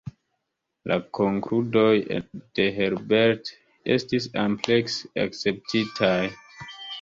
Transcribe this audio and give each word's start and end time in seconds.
La 0.91 0.95
konkludoj 1.17 1.91
de 2.59 2.65
Herbert 2.77 3.51
estis 3.97 4.27
amplekse 4.45 5.13
akceptitaj. 5.27 6.17